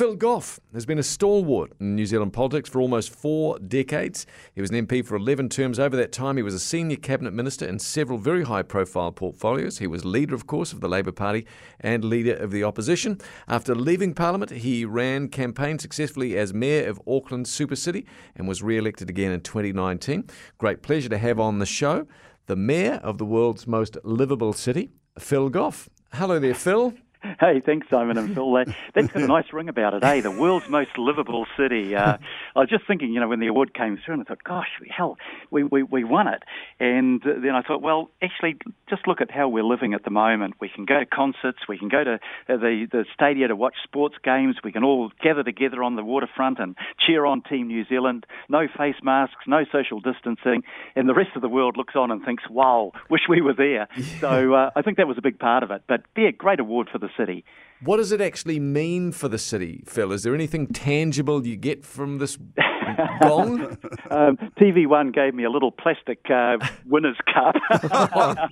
Phil 0.00 0.16
Goff 0.16 0.58
has 0.72 0.86
been 0.86 0.98
a 0.98 1.02
stalwart 1.02 1.72
in 1.78 1.94
New 1.94 2.06
Zealand 2.06 2.32
politics 2.32 2.70
for 2.70 2.80
almost 2.80 3.14
four 3.14 3.58
decades. 3.58 4.24
He 4.54 4.62
was 4.62 4.70
an 4.70 4.86
MP 4.86 5.04
for 5.04 5.14
11 5.14 5.50
terms. 5.50 5.78
Over 5.78 5.94
that 5.96 6.10
time, 6.10 6.38
he 6.38 6.42
was 6.42 6.54
a 6.54 6.58
senior 6.58 6.96
cabinet 6.96 7.34
minister 7.34 7.66
in 7.66 7.78
several 7.78 8.18
very 8.18 8.44
high 8.44 8.62
profile 8.62 9.12
portfolios. 9.12 9.76
He 9.76 9.86
was 9.86 10.06
leader, 10.06 10.34
of 10.34 10.46
course, 10.46 10.72
of 10.72 10.80
the 10.80 10.88
Labour 10.88 11.12
Party 11.12 11.46
and 11.80 12.02
leader 12.02 12.34
of 12.34 12.50
the 12.50 12.64
opposition. 12.64 13.20
After 13.46 13.74
leaving 13.74 14.14
Parliament, 14.14 14.50
he 14.52 14.86
ran 14.86 15.28
campaign 15.28 15.78
successfully 15.78 16.34
as 16.38 16.54
Mayor 16.54 16.88
of 16.88 16.98
Auckland 17.06 17.46
Super 17.46 17.76
City 17.76 18.06
and 18.34 18.48
was 18.48 18.62
re 18.62 18.78
elected 18.78 19.10
again 19.10 19.32
in 19.32 19.42
2019. 19.42 20.30
Great 20.56 20.80
pleasure 20.80 21.10
to 21.10 21.18
have 21.18 21.38
on 21.38 21.58
the 21.58 21.66
show 21.66 22.06
the 22.46 22.56
Mayor 22.56 23.00
of 23.02 23.18
the 23.18 23.26
world's 23.26 23.66
most 23.66 23.98
livable 24.02 24.54
city, 24.54 24.88
Phil 25.18 25.50
Goff. 25.50 25.90
Hello 26.14 26.38
there, 26.38 26.54
Phil. 26.54 26.94
Hey, 27.40 27.62
thanks, 27.64 27.86
Simon 27.88 28.18
and 28.18 28.34
Phil. 28.34 28.52
That's 28.52 28.70
got 28.94 29.22
a 29.22 29.26
nice 29.26 29.50
ring 29.50 29.70
about 29.70 29.94
it, 29.94 30.04
eh? 30.04 30.20
The 30.20 30.30
world's 30.30 30.68
most 30.68 30.98
livable 30.98 31.46
city. 31.56 31.96
Uh, 31.96 32.18
I 32.54 32.58
was 32.58 32.68
just 32.68 32.86
thinking, 32.86 33.14
you 33.14 33.20
know, 33.20 33.28
when 33.28 33.40
the 33.40 33.46
award 33.46 33.72
came 33.72 33.96
through, 33.96 34.12
and 34.12 34.22
I 34.22 34.26
thought, 34.26 34.44
gosh, 34.44 34.68
hell, 34.94 35.16
we, 35.50 35.64
we, 35.64 35.82
we 35.82 36.04
won 36.04 36.28
it. 36.28 36.42
And 36.80 37.22
then 37.24 37.54
I 37.54 37.62
thought, 37.62 37.80
well, 37.80 38.10
actually, 38.22 38.58
just 38.90 39.08
look 39.08 39.22
at 39.22 39.30
how 39.30 39.48
we're 39.48 39.64
living 39.64 39.94
at 39.94 40.04
the 40.04 40.10
moment. 40.10 40.56
We 40.60 40.68
can 40.68 40.84
go 40.84 40.98
to 40.98 41.06
concerts, 41.06 41.60
we 41.66 41.78
can 41.78 41.88
go 41.88 42.04
to 42.04 42.20
the, 42.46 42.86
the 42.92 43.06
stadia 43.14 43.48
to 43.48 43.56
watch 43.56 43.76
sports 43.84 44.16
games, 44.22 44.56
we 44.62 44.70
can 44.70 44.84
all 44.84 45.10
gather 45.22 45.42
together 45.42 45.82
on 45.82 45.96
the 45.96 46.04
waterfront 46.04 46.58
and 46.58 46.76
cheer 47.06 47.24
on 47.24 47.40
Team 47.40 47.68
New 47.68 47.86
Zealand. 47.86 48.26
No 48.50 48.68
face 48.68 48.96
masks, 49.02 49.46
no 49.46 49.64
social 49.72 50.00
distancing, 50.00 50.62
and 50.94 51.08
the 51.08 51.14
rest 51.14 51.30
of 51.36 51.40
the 51.40 51.48
world 51.48 51.78
looks 51.78 51.96
on 51.96 52.10
and 52.10 52.22
thinks, 52.22 52.44
wow, 52.50 52.92
wish 53.08 53.22
we 53.30 53.40
were 53.40 53.54
there. 53.54 53.88
Yeah. 53.96 54.04
So 54.20 54.52
uh, 54.52 54.70
I 54.76 54.82
think 54.82 54.98
that 54.98 55.08
was 55.08 55.16
a 55.16 55.22
big 55.22 55.38
part 55.38 55.62
of 55.62 55.70
it. 55.70 55.82
But 55.88 56.02
yeah, 56.14 56.30
great 56.30 56.60
award 56.60 56.90
for 56.92 56.98
the 56.98 57.08
city 57.16 57.29
study 57.30 57.44
what 57.82 57.96
does 57.96 58.12
it 58.12 58.20
actually 58.20 58.60
mean 58.60 59.10
for 59.10 59.28
the 59.28 59.38
city, 59.38 59.82
Phil? 59.86 60.12
Is 60.12 60.22
there 60.22 60.34
anything 60.34 60.66
tangible 60.66 61.46
you 61.46 61.56
get 61.56 61.82
from 61.84 62.18
this 62.18 62.36
gong? 63.22 63.78
um, 64.10 64.36
TV1 64.60 65.14
gave 65.14 65.34
me 65.34 65.44
a 65.44 65.50
little 65.50 65.70
plastic 65.70 66.18
uh, 66.30 66.58
winner's 66.86 67.16
cup. 67.32 67.56
I, 67.70 68.48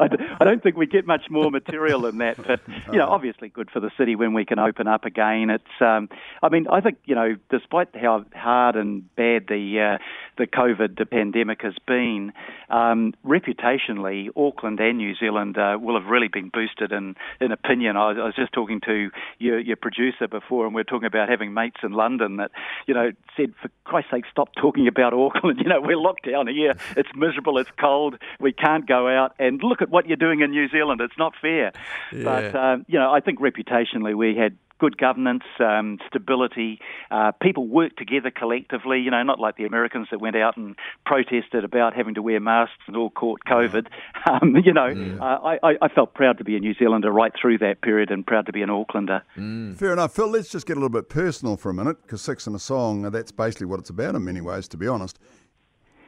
I, 0.00 0.08
I, 0.40 0.44
don't 0.44 0.62
think 0.62 0.76
we 0.76 0.86
get 0.86 1.06
much 1.06 1.24
more 1.28 1.50
material 1.50 2.00
than 2.02 2.16
that, 2.18 2.38
but 2.38 2.60
you 2.90 2.98
know, 2.98 3.08
obviously 3.08 3.48
good 3.50 3.70
for 3.70 3.80
the 3.80 3.90
city 3.98 4.16
when 4.16 4.32
we 4.32 4.46
can 4.46 4.58
open 4.58 4.88
up 4.88 5.04
again. 5.04 5.50
It's, 5.50 5.64
um, 5.80 6.08
I 6.42 6.48
mean, 6.48 6.66
I 6.68 6.80
think 6.80 6.98
you 7.04 7.14
know, 7.14 7.36
despite 7.50 7.94
how 7.94 8.24
hard 8.34 8.76
and 8.76 9.14
bad 9.16 9.48
the 9.48 9.96
uh, 9.96 10.04
the 10.38 10.46
COVID 10.46 11.10
pandemic 11.10 11.62
has 11.62 11.74
been, 11.86 12.32
um, 12.70 13.14
reputationally, 13.24 14.28
Auckland 14.36 14.80
and 14.80 14.98
New 14.98 15.14
Zealand 15.14 15.58
uh, 15.58 15.78
will 15.80 15.98
have 15.98 16.10
really 16.10 16.28
been 16.28 16.48
boosted 16.48 16.92
in 16.92 17.16
in 17.40 17.52
opinion. 17.52 17.96
I 17.96 18.10
I 18.10 18.24
was 18.24 18.34
just 18.34 18.45
talking 18.52 18.80
to 18.86 19.10
your, 19.38 19.58
your 19.58 19.76
producer 19.76 20.28
before, 20.28 20.66
and 20.66 20.74
we 20.74 20.80
are 20.80 20.84
talking 20.84 21.06
about 21.06 21.28
having 21.28 21.54
mates 21.54 21.78
in 21.82 21.92
London 21.92 22.36
that 22.36 22.50
you 22.86 22.94
know 22.94 23.12
said 23.36 23.54
for 23.60 23.70
Christ's 23.84 24.10
sake, 24.10 24.24
stop 24.30 24.50
talking 24.54 24.88
about 24.88 25.12
Auckland. 25.12 25.60
You 25.66 25.70
know, 25.70 25.80
we're 25.80 25.96
locked 25.96 26.30
down 26.30 26.46
here. 26.46 26.74
It's 26.96 27.08
miserable. 27.16 27.58
It's 27.58 27.70
cold. 27.80 28.16
We 28.38 28.52
can't 28.52 28.86
go 28.86 29.08
out. 29.08 29.34
And 29.38 29.60
look 29.62 29.82
at 29.82 29.88
what 29.88 30.06
you're 30.06 30.16
doing 30.16 30.42
in 30.42 30.50
New 30.50 30.68
Zealand. 30.68 31.00
It's 31.00 31.18
not 31.18 31.32
fair. 31.40 31.72
Yeah. 32.12 32.22
But, 32.22 32.54
um, 32.54 32.84
you 32.86 32.98
know, 32.98 33.10
I 33.12 33.18
think 33.18 33.40
reputationally 33.40 34.14
we 34.14 34.36
had 34.36 34.56
good 34.78 34.98
governance, 34.98 35.44
um, 35.60 35.98
stability. 36.06 36.80
Uh, 37.10 37.32
people 37.42 37.66
work 37.66 37.96
together 37.96 38.30
collectively. 38.30 39.00
You 39.00 39.10
know, 39.10 39.22
not 39.22 39.40
like 39.40 39.56
the 39.56 39.64
Americans 39.64 40.08
that 40.10 40.20
went 40.20 40.36
out 40.36 40.56
and 40.56 40.76
protested 41.04 41.64
about 41.64 41.94
having 41.94 42.14
to 42.14 42.22
wear 42.22 42.40
masks 42.40 42.82
and 42.86 42.96
all 42.96 43.10
caught 43.10 43.40
COVID. 43.46 43.86
Um, 44.28 44.56
you 44.56 44.72
know, 44.72 44.92
mm. 44.92 45.20
uh, 45.20 45.56
I, 45.62 45.76
I, 45.80 45.88
felt 45.88 46.14
proud 46.14 46.38
to 46.38 46.44
be 46.44 46.56
a 46.56 46.58
New 46.58 46.74
Zealander 46.74 47.12
right 47.12 47.32
through 47.40 47.58
that 47.58 47.80
period, 47.80 48.10
and 48.10 48.26
proud 48.26 48.46
to 48.46 48.52
be 48.52 48.60
an 48.60 48.70
Aucklander. 48.70 49.22
Mm. 49.36 49.76
Fair 49.76 49.92
enough, 49.92 50.16
Phil. 50.16 50.28
Let's 50.28 50.48
just 50.48 50.66
get 50.66 50.72
a 50.72 50.80
little 50.80 50.88
bit 50.88 51.08
personal 51.08 51.56
for 51.56 51.70
a 51.70 51.74
minute, 51.74 52.02
because 52.02 52.22
Six 52.22 52.48
and 52.48 52.56
a 52.56 52.58
Song, 52.58 53.02
that's 53.02 53.30
basically 53.30 53.66
what 53.66 53.78
it's 53.78 53.90
about 53.90 54.16
in 54.16 54.24
many 54.24 54.40
ways, 54.40 54.66
to 54.68 54.76
be 54.76 54.88
honest. 54.88 55.20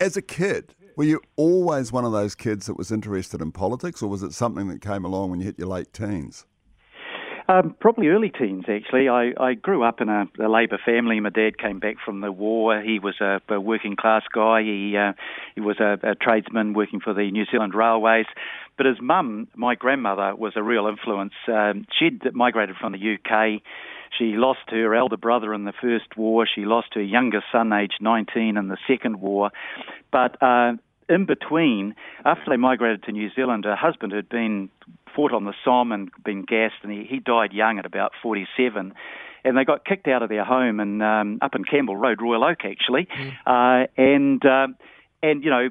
As 0.00 0.16
a 0.16 0.22
kid, 0.22 0.74
were 0.96 1.04
you 1.04 1.20
always 1.36 1.92
one 1.92 2.04
of 2.04 2.10
those 2.10 2.34
kids 2.34 2.66
that 2.66 2.76
was 2.76 2.90
interested 2.90 3.40
in 3.40 3.52
politics, 3.52 4.02
or 4.02 4.08
was 4.08 4.24
it 4.24 4.32
something 4.32 4.66
that 4.66 4.80
came 4.80 5.04
along 5.04 5.30
when 5.30 5.38
you 5.38 5.46
hit 5.46 5.56
your 5.56 5.68
late 5.68 5.92
teens? 5.92 6.44
Um, 7.50 7.74
probably 7.80 8.08
early 8.08 8.28
teens, 8.28 8.64
actually. 8.68 9.08
I, 9.08 9.32
I 9.40 9.54
grew 9.54 9.82
up 9.82 10.02
in 10.02 10.10
a, 10.10 10.26
a 10.38 10.48
Labor 10.48 10.78
family. 10.84 11.18
My 11.18 11.30
dad 11.30 11.56
came 11.56 11.78
back 11.78 11.96
from 12.04 12.20
the 12.20 12.30
war. 12.30 12.82
He 12.82 12.98
was 12.98 13.14
a, 13.22 13.40
a 13.48 13.58
working 13.58 13.96
class 13.96 14.22
guy. 14.34 14.60
He 14.62 14.94
uh, 14.98 15.14
he 15.54 15.62
was 15.62 15.80
a, 15.80 15.98
a 16.02 16.14
tradesman 16.14 16.74
working 16.74 17.00
for 17.00 17.14
the 17.14 17.30
New 17.30 17.46
Zealand 17.50 17.74
Railways. 17.74 18.26
But 18.76 18.84
his 18.84 19.00
mum, 19.00 19.48
my 19.56 19.76
grandmother, 19.76 20.36
was 20.36 20.52
a 20.56 20.62
real 20.62 20.86
influence. 20.88 21.32
Um, 21.50 21.86
she'd 21.98 22.20
migrated 22.34 22.76
from 22.76 22.92
the 22.92 23.14
UK. 23.14 23.62
She 24.18 24.34
lost 24.36 24.60
her 24.68 24.94
elder 24.94 25.16
brother 25.16 25.54
in 25.54 25.64
the 25.64 25.72
First 25.72 26.18
War. 26.18 26.46
She 26.46 26.66
lost 26.66 26.88
her 26.94 27.02
younger 27.02 27.42
son, 27.50 27.72
aged 27.72 27.98
19, 28.02 28.58
in 28.58 28.68
the 28.68 28.78
Second 28.86 29.20
War. 29.20 29.50
But 30.12 30.42
uh, 30.42 30.72
in 31.08 31.24
between, 31.24 31.94
after 32.24 32.44
they 32.50 32.56
migrated 32.56 33.02
to 33.04 33.12
New 33.12 33.30
Zealand, 33.34 33.64
her 33.64 33.76
husband 33.76 34.12
had 34.12 34.28
been 34.28 34.68
fought 35.18 35.32
on 35.32 35.42
the 35.42 35.54
Somme 35.64 35.90
and 35.90 36.10
been 36.24 36.42
gassed, 36.42 36.76
and 36.84 36.92
he, 36.92 37.04
he 37.04 37.18
died 37.18 37.52
young 37.52 37.80
at 37.80 37.86
about 37.86 38.12
47. 38.22 38.94
And 39.44 39.56
they 39.56 39.64
got 39.64 39.84
kicked 39.84 40.06
out 40.06 40.22
of 40.22 40.28
their 40.28 40.44
home 40.44 40.78
and 40.78 41.02
um, 41.02 41.38
up 41.42 41.56
in 41.56 41.64
Campbell 41.64 41.96
Road, 41.96 42.22
Royal 42.22 42.44
Oak, 42.44 42.58
actually. 42.64 43.06
Mm. 43.06 43.32
Uh, 43.44 43.86
and 43.96 44.44
uh, 44.46 44.68
and 45.22 45.42
you 45.42 45.50
know 45.50 45.68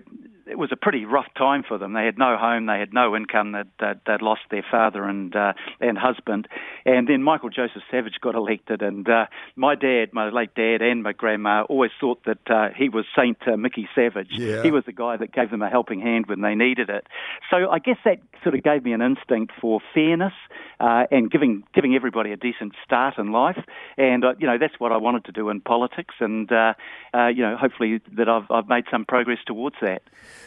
it 0.50 0.58
was 0.58 0.72
a 0.72 0.76
pretty 0.76 1.06
rough 1.06 1.28
time 1.38 1.64
for 1.68 1.78
them. 1.78 1.94
They 1.94 2.06
had 2.06 2.18
no 2.18 2.38
home, 2.38 2.66
they 2.66 2.80
had 2.80 2.94
no 2.94 3.16
income. 3.16 3.52
They'd, 3.52 3.70
they'd, 3.80 4.00
they'd 4.06 4.22
lost 4.22 4.42
their 4.50 4.66
father 4.70 5.04
and 5.06 5.36
uh, 5.36 5.54
and 5.80 5.98
husband, 5.98 6.48
and 6.86 7.08
then 7.08 7.24
Michael 7.24 7.50
Joseph 7.50 7.84
Savage 7.92 8.16
got 8.22 8.36
elected. 8.36 8.82
And 8.82 9.08
uh, 9.10 9.26
my 9.56 9.76
dad, 9.76 10.14
my 10.14 10.30
late 10.30 10.56
dad, 10.56 10.82
and 10.82 11.04
my 11.04 11.14
grandma 11.14 11.64
always 11.64 11.92
thought 12.00 12.24
that 12.26 12.50
uh, 12.50 12.70
he 12.76 12.90
was 12.90 13.06
Saint 13.16 13.38
uh, 13.48 13.58
Mickey 13.58 13.88
Savage. 13.96 14.32
Yeah. 14.32 14.64
He 14.64 14.72
was 14.72 14.84
the 14.86 14.94
guy 14.94 15.18
that 15.18 15.32
gave 15.32 15.52
them 15.52 15.62
a 15.62 15.70
helping 15.70 16.02
hand 16.02 16.28
when 16.28 16.42
they 16.42 16.56
needed 16.56 16.90
it. 16.90 17.08
So 17.50 17.70
I 17.70 17.80
guess 17.80 17.98
that 18.06 18.20
sort 18.44 18.56
of 18.56 18.64
gave 18.64 18.84
me 18.84 18.94
an 18.94 19.02
instinct 19.02 19.54
for 19.60 19.80
fairness 19.94 20.34
uh, 20.80 21.04
and 21.12 21.30
giving 21.30 21.64
giving 21.74 21.96
everybody 21.96 22.32
a 22.32 22.38
decent 22.38 22.74
start 22.84 23.18
in 23.18 23.32
life. 23.32 23.64
And 23.98 24.24
uh, 24.24 24.34
you 24.40 24.48
know 24.48 24.58
that's 24.58 24.80
what 24.80 24.92
I 24.92 24.98
wanted 24.98 25.26
to 25.26 25.32
do 25.32 25.50
in 25.50 25.62
politics, 25.62 26.16
and 26.20 26.52
uh, 26.52 26.74
uh, 27.14 27.28
you 27.28 27.42
know 27.42 27.58
hopefully 27.58 28.02
that 28.14 28.30
I've 28.30 28.50
I've 28.50 28.68
made 28.68 28.86
some 28.92 29.06
progress 29.06 29.40
towards 29.46 29.76
that. 29.82 30.04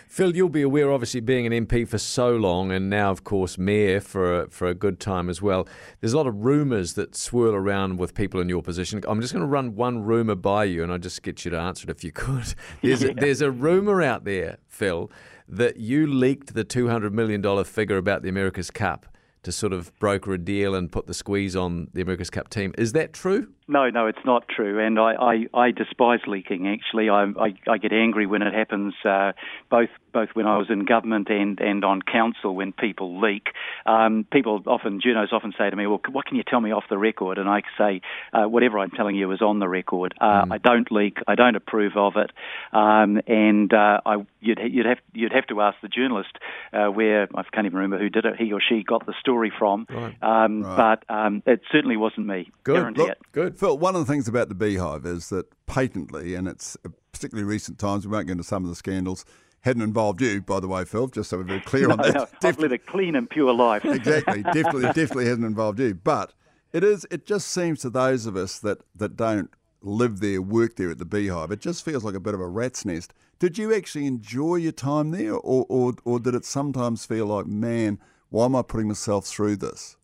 Phil, 0.09 0.35
you'll 0.35 0.49
be 0.49 0.63
aware, 0.63 0.91
obviously, 0.91 1.21
being 1.21 1.47
an 1.47 1.67
MP 1.67 1.87
for 1.87 1.99
so 1.99 2.35
long, 2.37 2.73
and 2.73 2.91
now, 2.91 3.11
of 3.11 3.25
course, 3.25 3.59
mayor 3.59 4.01
for 4.01 4.43
a, 4.43 4.51
for 4.51 4.67
a 4.69 4.75
good 4.75 4.99
time 5.01 5.29
as 5.29 5.41
well. 5.41 5.69
There's 6.01 6.13
a 6.13 6.17
lot 6.17 6.27
of 6.27 6.45
rumours 6.45 6.95
that 6.95 7.15
swirl 7.15 7.55
around 7.55 7.99
with 7.99 8.15
people 8.15 8.41
in 8.41 8.49
your 8.49 8.63
position. 8.63 9.03
I'm 9.07 9.21
just 9.21 9.33
going 9.33 9.43
to 9.45 9.49
run 9.49 9.75
one 9.77 10.03
rumour 10.03 10.35
by 10.35 10.65
you, 10.65 10.83
and 10.83 10.91
I'll 10.91 10.99
just 10.99 11.23
get 11.23 11.45
you 11.45 11.51
to 11.53 11.59
answer 11.59 11.85
it 11.89 11.91
if 11.91 12.03
you 12.05 12.13
could. 12.13 12.55
There's 12.83 13.03
yeah. 13.03 13.11
a, 13.11 13.15
there's 13.15 13.41
a 13.41 13.51
rumour 13.51 14.03
out 14.03 14.25
there, 14.25 14.59
Phil, 14.69 15.11
that 15.49 15.77
you 15.77 16.07
leaked 16.07 16.55
the 16.55 16.65
$200 16.65 17.13
million 17.13 17.65
figure 17.65 17.97
about 17.97 18.23
the 18.23 18.29
America's 18.29 18.71
Cup 18.71 19.07
to 19.43 19.53
sort 19.53 19.73
of 19.73 19.97
broker 19.99 20.33
a 20.35 20.39
deal 20.39 20.75
and 20.75 20.91
put 20.93 21.07
the 21.07 21.15
squeeze 21.15 21.57
on 21.57 21.89
the 21.95 22.03
America's 22.03 22.31
Cup 22.31 22.51
team. 22.51 22.75
Is 22.77 22.93
that 22.93 23.13
true? 23.13 23.49
No, 23.69 23.89
no, 23.89 24.07
it's 24.07 24.25
not 24.25 24.49
true, 24.49 24.85
and 24.85 24.99
I, 24.99 25.15
I, 25.15 25.47
I 25.55 25.71
despise 25.71 26.21
leaking. 26.27 26.67
Actually, 26.67 27.09
I, 27.09 27.25
I, 27.39 27.55
I 27.69 27.79
get 27.79 27.93
angry 27.93 28.27
when 28.27 28.43
it 28.43 28.53
happens, 28.53 28.95
uh, 29.05 29.33
both 29.71 29.91
both 30.13 30.31
when 30.35 30.47
I 30.47 30.59
was 30.59 30.69
in 30.71 30.85
government 30.85 31.29
and, 31.29 31.59
and 31.61 31.85
on 31.85 32.03
council 32.03 32.55
when 32.55 32.73
people 32.73 33.21
leak. 33.21 33.49
Um, 33.87 34.27
people 34.31 34.63
often, 34.67 35.01
journos 35.01 35.33
often 35.33 35.53
say 35.57 35.71
to 35.71 35.77
me, 35.77 35.87
"Well, 35.87 36.01
what 36.11 36.27
can 36.27 36.37
you 36.37 36.43
tell 36.43 36.61
me 36.61 36.73
off 36.73 36.85
the 36.89 36.99
record?" 36.99 37.39
And 37.39 37.49
I 37.49 37.63
say, 37.79 38.01
uh, 38.33 38.47
"Whatever 38.47 38.79
I'm 38.79 38.91
telling 38.91 39.17
you 39.17 39.31
is 39.33 39.43
on 39.43 39.59
the 39.59 39.69
record. 39.69 40.15
Uh, 40.21 40.45
mm. 40.45 40.53
I 40.53 40.59
don't 40.59 40.91
leak. 40.91 41.19
I 41.27 41.35
don't 41.35 41.57
approve 41.57 41.97
of 41.97 42.15
it, 42.17 42.31
um, 42.73 43.21
and 43.27 43.73
uh, 43.73 44.01
I, 44.05 44.25
you'd 44.41 44.61
you'd 44.63 44.87
have 44.87 44.99
you'd 45.13 45.33
have 45.33 45.47
to 45.49 45.61
ask 45.61 45.79
the 45.83 45.89
journalist 45.89 46.39
uh, 46.73 46.87
where 46.87 47.29
I 47.35 47.43
can't 47.53 47.67
even 47.67 47.79
remember 47.79 47.99
who 47.99 48.09
did 48.09 48.25
it. 48.25 48.37
He 48.37 48.53
or 48.53 48.61
she 48.61 48.83
got 48.83 49.07
the 49.07 49.15
story 49.21 49.53
from, 49.57 49.87
right. 49.91 50.17
Um, 50.23 50.63
right. 50.63 50.99
but 51.09 51.15
um, 51.15 51.43
it 51.47 51.63
certainly 51.71 51.97
wasn't 51.97 52.27
me. 52.27 52.51
Good, 52.65 52.97
Look, 52.97 53.19
good. 53.33 53.59
Phil, 53.59 53.79
one 53.79 53.95
of 53.95 54.07
the 54.07 54.11
things 54.11 54.29
about 54.29 54.49
the 54.49 54.55
Beehive 54.55 55.07
is 55.07 55.29
that 55.31 55.47
patently, 55.67 56.35
and 56.35 56.49
it's 56.49 56.77
particularly 57.13 57.49
recent 57.49 57.79
times, 57.79 58.07
we 58.07 58.13
won't 58.13 58.27
get 58.27 58.33
into 58.33 58.45
some 58.45 58.65
of 58.65 58.71
the 58.71 58.77
scandals, 58.77 59.25
hadn't 59.63 59.83
involved 59.83 60.21
you, 60.23 60.41
by 60.41 60.61
the 60.61 60.69
way, 60.69 60.85
Phil, 60.85 61.09
just 61.09 61.31
so 61.31 61.39
we're 61.39 61.45
very 61.45 61.61
clear 61.61 61.89
no, 61.89 61.93
on 61.95 61.99
that. 61.99 62.15
No, 62.15 62.27
I've 62.43 62.59
led 62.59 62.73
a 62.73 62.79
clean 62.79 63.15
and 63.15 63.29
pure 63.29 63.53
life. 63.53 63.85
exactly, 63.87 64.43
definitely, 64.43 64.83
definitely 64.83 65.27
hasn't 65.27 65.45
involved 65.45 65.79
you. 65.81 65.95
But 65.95 66.33
it 66.73 66.85
is. 66.85 67.07
It 67.11 67.27
just 67.27 67.49
seems 67.49 67.81
to 67.81 67.91
those 67.91 68.27
of 68.27 68.37
us 68.37 68.59
that, 68.61 68.79
that 68.95 69.17
don't 69.17 69.51
live 69.83 70.21
there, 70.21 70.43
work 70.43 70.77
there 70.77 70.91
at 70.91 70.99
the 70.99 71.05
Beehive, 71.05 71.51
it 71.51 71.61
just 71.61 71.85
feels 71.85 72.05
like 72.05 72.15
a 72.15 72.21
bit 72.21 72.35
of 72.35 72.41
a 72.41 72.49
rat's 72.49 72.85
nest. 72.85 73.13
Did 73.39 73.57
you 73.57 73.75
actually 73.75 74.07
enjoy 74.07 74.57
your 74.57 74.73
time 74.73 75.11
there, 75.11 75.35
or, 75.35 75.65
or, 75.69 75.95
or 76.05 76.21
did 76.21 76.35
it 76.35 76.45
sometimes 76.45 77.07
feel 77.07 77.27
like, 77.27 77.47
man, 77.47 77.99
why 78.29 78.45
am 78.45 78.55
I 78.55 78.63
putting 78.63 78.89
myself 78.89 79.27
through 79.27 79.57
this? 79.57 79.97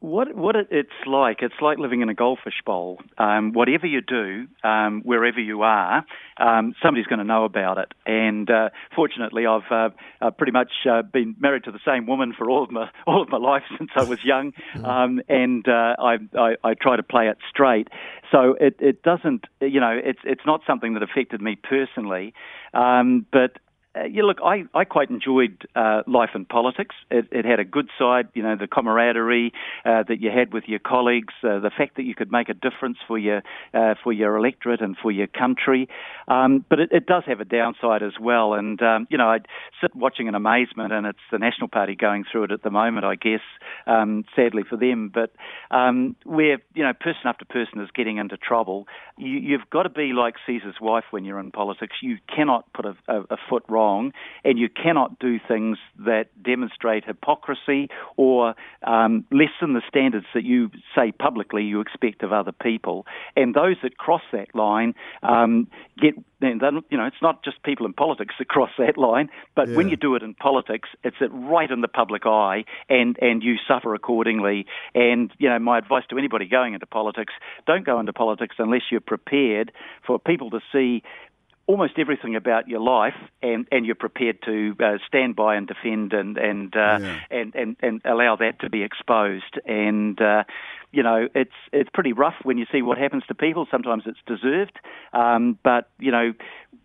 What 0.00 0.32
what 0.36 0.54
it's 0.54 0.90
like? 1.06 1.38
It's 1.40 1.60
like 1.60 1.78
living 1.78 2.02
in 2.02 2.08
a 2.08 2.14
goldfish 2.14 2.62
bowl. 2.64 3.00
Um, 3.18 3.52
whatever 3.52 3.84
you 3.84 4.00
do, 4.00 4.46
um, 4.62 5.02
wherever 5.02 5.40
you 5.40 5.62
are, 5.62 6.04
um, 6.36 6.74
somebody's 6.80 7.08
going 7.08 7.18
to 7.18 7.24
know 7.24 7.44
about 7.44 7.78
it. 7.78 7.92
And 8.06 8.48
uh, 8.48 8.68
fortunately, 8.94 9.44
I've 9.44 9.70
uh, 9.72 9.88
uh, 10.20 10.30
pretty 10.30 10.52
much 10.52 10.70
uh, 10.88 11.02
been 11.02 11.34
married 11.40 11.64
to 11.64 11.72
the 11.72 11.80
same 11.84 12.06
woman 12.06 12.32
for 12.32 12.48
all 12.48 12.62
of 12.62 12.70
my 12.70 12.88
all 13.08 13.22
of 13.22 13.28
my 13.28 13.38
life 13.38 13.64
since 13.76 13.90
I 13.96 14.04
was 14.04 14.22
young, 14.24 14.52
um, 14.84 15.20
and 15.28 15.66
uh, 15.66 15.96
I, 15.98 16.18
I 16.38 16.54
I 16.62 16.74
try 16.74 16.94
to 16.94 17.02
play 17.02 17.26
it 17.26 17.38
straight. 17.50 17.88
So 18.30 18.56
it 18.60 18.76
it 18.78 19.02
doesn't, 19.02 19.46
you 19.60 19.80
know, 19.80 19.98
it's 20.00 20.20
it's 20.22 20.46
not 20.46 20.60
something 20.64 20.94
that 20.94 21.02
affected 21.02 21.42
me 21.42 21.56
personally, 21.56 22.34
um, 22.72 23.26
but 23.32 23.58
yeah, 24.04 24.22
look, 24.22 24.38
I, 24.44 24.64
I 24.74 24.84
quite 24.84 25.10
enjoyed 25.10 25.66
uh, 25.74 26.02
life 26.06 26.30
in 26.34 26.44
politics. 26.44 26.94
It, 27.10 27.28
it 27.32 27.44
had 27.44 27.60
a 27.60 27.64
good 27.64 27.88
side, 27.98 28.28
you 28.34 28.42
know, 28.42 28.56
the 28.56 28.66
camaraderie 28.66 29.52
uh, 29.84 30.04
that 30.08 30.20
you 30.20 30.30
had 30.30 30.52
with 30.52 30.64
your 30.66 30.78
colleagues, 30.78 31.34
uh, 31.42 31.58
the 31.60 31.70
fact 31.76 31.96
that 31.96 32.04
you 32.04 32.14
could 32.14 32.30
make 32.30 32.48
a 32.48 32.54
difference 32.54 32.98
for 33.06 33.18
your 33.18 33.42
uh, 33.74 33.94
for 34.02 34.12
your 34.12 34.36
electorate 34.36 34.80
and 34.80 34.96
for 34.96 35.10
your 35.10 35.26
country. 35.26 35.88
Um, 36.28 36.64
but 36.68 36.80
it, 36.80 36.90
it 36.92 37.06
does 37.06 37.24
have 37.26 37.40
a 37.40 37.44
downside 37.44 38.02
as 38.02 38.14
well. 38.20 38.54
And 38.54 38.80
um, 38.82 39.06
you 39.10 39.18
know, 39.18 39.28
I 39.28 39.38
sit 39.80 39.94
watching 39.94 40.26
in 40.26 40.34
amazement, 40.34 40.92
and 40.92 41.06
it's 41.06 41.18
the 41.32 41.38
National 41.38 41.68
Party 41.68 41.94
going 41.94 42.24
through 42.30 42.44
it 42.44 42.52
at 42.52 42.62
the 42.62 42.70
moment, 42.70 43.04
I 43.04 43.14
guess. 43.14 43.40
Um, 43.86 44.24
sadly 44.36 44.62
for 44.68 44.76
them, 44.76 45.10
but 45.12 45.32
um, 45.70 46.14
where 46.24 46.58
you 46.74 46.84
know, 46.84 46.92
person 46.92 47.22
after 47.24 47.44
person 47.44 47.80
is 47.80 47.88
getting 47.94 48.18
into 48.18 48.36
trouble, 48.36 48.86
you, 49.16 49.38
you've 49.38 49.68
got 49.70 49.84
to 49.84 49.88
be 49.88 50.12
like 50.12 50.34
Caesar's 50.46 50.76
wife 50.80 51.04
when 51.10 51.24
you're 51.24 51.40
in 51.40 51.50
politics. 51.50 51.96
You 52.02 52.18
cannot 52.34 52.72
put 52.72 52.84
a, 52.84 52.96
a, 53.08 53.20
a 53.30 53.36
foot 53.48 53.64
wrong 53.68 53.87
wrong, 53.88 54.12
and 54.44 54.58
you 54.58 54.68
cannot 54.68 55.18
do 55.18 55.38
things 55.46 55.78
that 55.98 56.26
demonstrate 56.42 57.04
hypocrisy 57.04 57.88
or 58.16 58.54
um, 58.82 59.24
lessen 59.30 59.74
the 59.74 59.82
standards 59.88 60.26
that 60.34 60.44
you 60.44 60.70
say 60.94 61.12
publicly 61.12 61.64
you 61.64 61.80
expect 61.80 62.22
of 62.22 62.32
other 62.32 62.52
people. 62.52 63.06
And 63.36 63.54
those 63.54 63.76
that 63.82 63.96
cross 63.96 64.22
that 64.32 64.54
line 64.54 64.94
um, 65.22 65.68
get 66.00 66.14
then 66.40 66.60
you 66.88 66.96
know 66.96 67.04
it's 67.04 67.20
not 67.20 67.42
just 67.44 67.60
people 67.64 67.84
in 67.84 67.92
politics 67.92 68.34
that 68.38 68.48
cross 68.54 68.70
that 68.78 68.96
line, 68.96 69.28
but 69.56 69.68
yeah. 69.68 69.76
when 69.76 69.88
you 69.88 69.96
do 69.96 70.14
it 70.14 70.22
in 70.22 70.34
politics, 70.34 70.88
it's 71.02 71.16
right 71.30 71.70
in 71.70 71.80
the 71.80 71.88
public 71.88 72.26
eye, 72.26 72.64
and 72.88 73.16
and 73.20 73.42
you 73.42 73.56
suffer 73.66 73.94
accordingly. 73.94 74.66
And 74.94 75.32
you 75.38 75.48
know, 75.48 75.58
my 75.58 75.78
advice 75.78 76.04
to 76.10 76.18
anybody 76.18 76.46
going 76.46 76.74
into 76.74 76.86
politics: 76.86 77.32
don't 77.66 77.84
go 77.84 77.98
into 77.98 78.12
politics 78.12 78.56
unless 78.58 78.82
you're 78.90 79.00
prepared 79.00 79.72
for 80.06 80.18
people 80.18 80.50
to 80.50 80.60
see 80.72 81.02
almost 81.68 81.98
everything 81.98 82.34
about 82.34 82.66
your 82.66 82.80
life, 82.80 83.14
and, 83.42 83.68
and 83.70 83.84
you're 83.86 83.94
prepared 83.94 84.38
to 84.46 84.74
uh, 84.80 84.96
stand 85.06 85.36
by 85.36 85.54
and 85.54 85.68
defend 85.68 86.12
and 86.14 86.36
and, 86.38 86.74
uh, 86.74 86.98
yeah. 87.00 87.20
and 87.30 87.54
and 87.54 87.76
and 87.80 88.00
allow 88.04 88.34
that 88.36 88.58
to 88.60 88.70
be 88.70 88.82
exposed. 88.82 89.60
And 89.66 90.20
uh, 90.20 90.44
you 90.90 91.02
know, 91.02 91.28
it's 91.34 91.52
it's 91.72 91.90
pretty 91.92 92.14
rough 92.14 92.34
when 92.42 92.56
you 92.56 92.64
see 92.72 92.82
what 92.82 92.96
happens 92.98 93.22
to 93.28 93.34
people. 93.34 93.66
Sometimes 93.70 94.04
it's 94.06 94.18
deserved, 94.26 94.78
um, 95.12 95.58
but 95.62 95.90
you 95.98 96.10
know, 96.10 96.32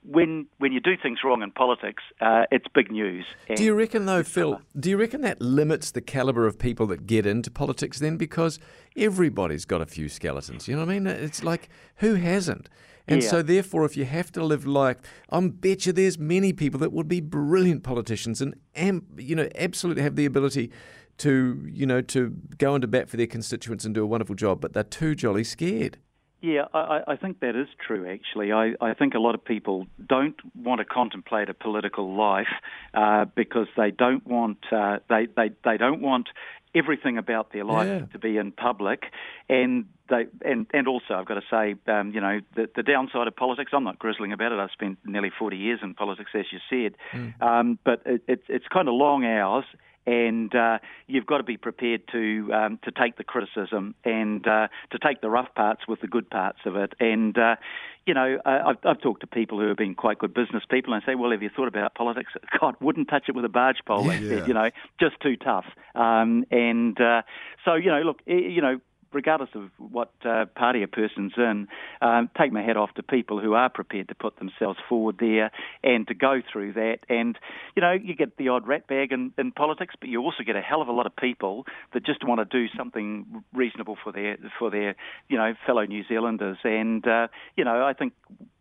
when 0.04 0.48
when 0.58 0.74
you 0.74 0.82
do 0.82 0.96
things 1.02 1.20
wrong 1.24 1.42
in 1.42 1.52
politics, 1.52 2.04
uh, 2.20 2.44
it's 2.52 2.66
big 2.76 2.92
news. 2.92 3.26
Do 3.56 3.64
you 3.64 3.74
reckon 3.74 4.06
though, 4.06 4.24
Phil? 4.24 4.60
Do 4.78 4.90
you 4.90 4.98
reckon 4.98 5.22
that 5.22 5.42
limits 5.42 5.92
the 5.92 6.02
caliber 6.02 6.46
of 6.46 6.60
people 6.60 6.86
that 6.88 7.08
get 7.08 7.26
into 7.26 7.50
politics 7.50 8.00
then? 8.00 8.18
Because 8.18 8.60
everybody's 8.98 9.64
got 9.64 9.82
a 9.82 9.86
few 9.86 10.10
skeletons. 10.10 10.68
You 10.68 10.76
know 10.76 10.82
what 10.82 10.90
I 10.90 11.00
mean? 11.00 11.08
It's 11.08 11.42
like 11.42 11.70
who 11.98 12.16
hasn't? 12.16 12.68
And 13.08 13.22
yeah. 13.22 13.30
so, 13.30 13.42
therefore, 13.42 13.84
if 13.86 13.98
you 13.98 14.06
have 14.06 14.32
to 14.32 14.44
live 14.44 14.66
like, 14.66 15.00
I 15.30 15.40
bet 15.48 15.86
you 15.86 15.92
there's 15.92 16.18
many 16.18 16.54
people 16.54 16.80
that 16.80 16.94
would 16.94 17.08
be 17.08 17.20
brilliant 17.20 17.84
politicians 17.84 18.42
and, 18.42 18.56
and 18.76 19.04
you 19.18 19.36
know, 19.36 19.50
absolutely 19.56 20.04
have 20.04 20.16
the 20.16 20.26
ability 20.26 20.72
to, 21.18 21.66
you 21.70 21.86
know, 21.86 22.02
to 22.02 22.30
go 22.58 22.76
into 22.76 22.88
bat 22.88 23.10
for 23.10 23.18
their 23.18 23.28
constituents 23.28 23.86
and 23.86 23.94
do 23.94 24.04
a 24.04 24.08
wonderful 24.08 24.36
job, 24.36 24.62
but 24.62 24.74
they're 24.74 24.84
too 24.84 25.16
jolly 25.16 25.44
scared. 25.44 25.98
Yeah, 26.44 26.66
I, 26.74 27.00
I 27.08 27.16
think 27.16 27.40
that 27.40 27.56
is 27.56 27.70
true. 27.88 28.06
Actually, 28.06 28.52
I, 28.52 28.74
I 28.82 28.94
think 28.94 29.14
a 29.14 29.20
lot 29.20 29.34
of 29.34 29.46
people 29.46 29.88
don't 30.06 30.36
want 30.54 30.80
to 30.80 30.86
contemplate 30.86 31.48
a 31.48 31.54
political 31.54 32.18
life 32.18 32.50
uh, 32.94 33.24
because 33.34 33.68
they 33.78 33.92
don't 33.92 34.28
want 34.28 34.58
uh, 34.70 34.98
they, 35.08 35.28
they 35.38 35.52
they 35.64 35.78
don't 35.78 36.02
want 36.02 36.28
everything 36.76 37.18
about 37.18 37.52
their 37.52 37.64
life 37.64 37.88
yeah. 37.88 38.06
to 38.12 38.20
be 38.20 38.38
in 38.38 38.52
public, 38.52 39.04
and 39.50 39.86
they 40.10 40.26
and 40.44 40.68
and 40.74 40.88
also 40.88 41.14
I've 41.16 41.26
got 41.26 41.36
to 41.36 41.44
say, 41.50 41.76
um, 41.92 42.12
you 42.12 42.22
know, 42.22 42.42
the, 42.56 42.70
the 42.76 42.84
downside 42.84 43.28
of 43.28 43.36
politics. 43.36 43.72
I'm 43.74 43.84
not 43.84 44.00
grizzling 44.00 44.34
about 44.34 44.52
it. 44.52 44.60
I've 44.60 44.72
spent 44.72 45.00
nearly 45.06 45.32
40 45.38 45.58
years 45.58 45.80
in 45.82 45.94
politics, 45.94 46.32
as 46.34 46.46
you 46.52 46.60
said, 46.70 46.96
mm. 47.12 47.42
um, 47.42 47.80
but 47.84 48.02
it, 48.06 48.24
it, 48.28 48.44
it's 48.48 48.66
kind 48.72 48.88
of 48.88 48.96
long 48.96 49.26
hours 49.26 49.66
and 50.06 50.54
uh, 50.56 50.80
you've 51.08 51.26
got 51.26 51.38
to 51.38 51.44
be 51.44 51.58
prepared 51.58 52.02
to 52.12 52.50
um, 52.54 52.80
to 52.84 52.92
take 52.92 53.18
the 53.18 53.24
criticism 53.24 53.96
and 54.04 54.46
uh, 54.48 54.68
to 54.92 55.00
take 55.00 55.22
the 55.22 55.30
rough 55.30 55.54
parts 55.56 55.82
with 55.88 56.02
the 56.02 56.08
good 56.08 56.30
parts 56.30 56.60
of 56.66 56.76
it. 56.76 56.94
And 57.00 57.38
uh, 57.38 57.56
you 58.06 58.14
know, 58.14 58.38
I've, 58.46 58.78
I've 58.84 59.02
talked 59.02 59.22
to 59.22 59.28
people 59.28 59.60
who 59.60 59.68
have 59.68 59.78
been 59.78 59.96
quite 59.96 60.20
good 60.20 60.34
business 60.34 60.64
people 60.70 60.94
and 60.94 61.02
say, 61.06 61.16
well, 61.16 61.32
have 61.32 61.42
you 61.42 61.50
thought 61.56 61.70
about 61.70 61.96
politics? 61.96 62.32
God, 62.60 62.76
wouldn't 62.82 63.08
touch 63.08 63.26
it 63.30 63.36
with 63.36 63.46
a 63.46 63.50
barge 63.50 63.78
pole. 63.86 64.06
Yeah. 64.12 64.20
said, 64.40 64.48
you 64.48 64.54
know, 64.54 64.70
just 65.00 65.20
too 65.22 65.38
tough. 65.38 65.66
Um, 65.96 66.44
and 66.52 67.00
uh, 67.00 67.22
so, 67.64 67.76
you 67.76 67.90
know, 67.90 68.02
look, 68.02 68.20
you 68.26 68.62
know, 68.62 68.80
regardless 69.14 69.50
of 69.56 69.70
what 69.78 70.12
uh, 70.26 70.46
party 70.56 70.84
a 70.84 70.88
person's 70.88 71.34
in, 71.38 71.68
um, 72.02 72.30
take 72.38 72.52
my 72.52 72.62
hat 72.62 72.78
off 72.78 72.94
to 72.96 73.04
people 73.04 73.40
who 73.40 73.54
are 73.54 73.70
prepared 73.70 74.08
to 74.10 74.16
put 74.16 74.38
themselves 74.38 74.80
forward 74.90 75.18
there 75.20 75.52
and 75.84 76.08
to 76.08 76.14
go 76.14 76.42
through 76.52 76.74
that. 76.74 77.00
And, 77.10 77.38
you 77.76 77.82
know, 77.82 77.92
you 77.92 78.16
get 78.16 78.38
the 78.38 78.50
odd 78.50 78.68
rat 78.68 78.88
bag 78.88 79.12
in, 79.12 79.34
in 79.38 79.52
politics, 79.52 79.96
but 80.00 80.10
you 80.10 80.22
also 80.22 80.44
get 80.44 80.56
a 80.56 80.62
hell 80.62 80.82
of 80.82 80.88
a 80.88 80.92
lot 80.92 81.06
of 81.06 81.16
people 81.16 81.66
that 81.94 82.06
just 82.06 82.26
want 82.28 82.40
to 82.40 82.46
do 82.46 82.68
something 82.78 83.44
reasonable 83.54 83.98
for 84.04 84.12
their, 84.12 84.38
for 84.60 84.70
their 84.70 84.96
you 85.30 85.38
know, 85.38 85.54
fellow 85.66 85.86
New 85.86 86.04
Zealanders. 86.08 86.58
And, 86.64 87.08
uh, 87.08 87.28
you 87.56 87.64
know, 87.64 87.86
I 87.86 87.94
think 87.94 88.14